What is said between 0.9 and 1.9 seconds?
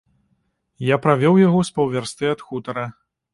Я правёў яго з